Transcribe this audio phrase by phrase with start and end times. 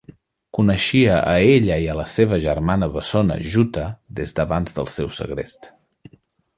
[0.57, 3.87] Coneixia a ella i a la seva germana bessona Jutta
[4.21, 5.75] des d'abans del seu segrest.